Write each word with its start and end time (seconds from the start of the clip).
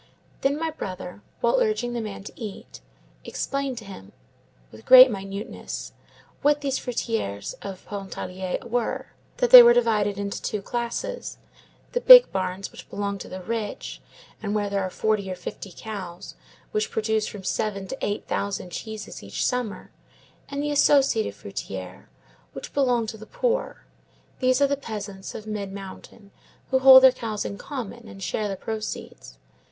"Then 0.41 0.57
my 0.59 0.71
brother, 0.71 1.21
while 1.41 1.61
urging 1.61 1.93
the 1.93 2.01
man 2.01 2.23
to 2.23 2.33
eat, 2.35 2.81
explained 3.23 3.77
to 3.77 3.85
him, 3.85 4.13
with 4.71 4.83
great 4.87 5.11
minuteness, 5.11 5.93
what 6.41 6.61
these 6.61 6.79
fruitières 6.79 7.53
of 7.61 7.85
Pontarlier 7.85 8.65
were; 8.65 9.09
that 9.37 9.51
they 9.51 9.61
were 9.61 9.75
divided 9.75 10.17
into 10.17 10.41
two 10.41 10.63
classes: 10.63 11.37
the 11.91 12.01
big 12.01 12.31
barns 12.31 12.71
which 12.71 12.89
belong 12.89 13.19
to 13.19 13.29
the 13.29 13.43
rich, 13.43 14.01
and 14.41 14.55
where 14.55 14.71
there 14.71 14.81
are 14.81 14.89
forty 14.89 15.29
or 15.29 15.35
fifty 15.35 15.71
cows 15.71 16.33
which 16.71 16.89
produce 16.89 17.27
from 17.27 17.43
seven 17.43 17.85
to 17.87 17.97
eight 18.03 18.25
thousand 18.27 18.71
cheeses 18.71 19.21
each 19.21 19.45
summer, 19.45 19.91
and 20.49 20.63
the 20.63 20.71
associated 20.71 21.35
fruitières, 21.35 22.05
which 22.53 22.73
belong 22.73 23.05
to 23.05 23.17
the 23.19 23.27
poor; 23.27 23.85
these 24.39 24.61
are 24.63 24.67
the 24.67 24.75
peasants 24.75 25.35
of 25.35 25.45
mid 25.45 25.71
mountain, 25.71 26.31
who 26.71 26.79
hold 26.79 27.03
their 27.03 27.11
cows 27.11 27.45
in 27.45 27.55
common, 27.55 28.07
and 28.07 28.23
share 28.23 28.47
the 28.47 28.55
proceeds. 28.55 29.37